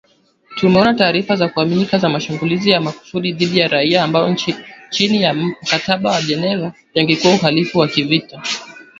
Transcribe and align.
"Tumeona 0.57 0.93
taarifa 0.93 1.35
za 1.35 1.49
kuaminika 1.49 1.97
za 1.97 2.09
mashambulizi 2.09 2.69
ya 2.69 2.81
makusudi 2.81 3.33
dhidi 3.33 3.59
ya 3.59 3.67
raia 3.67 4.03
ambayo 4.03 4.35
chini 4.89 5.21
ya 5.21 5.33
mkataba 5.33 6.11
wa 6.11 6.21
Geneva 6.21 6.73
yangekuwa 6.93 7.33
uhalifu 7.35 7.79
wa 7.79 7.87
kivita," 7.87 8.41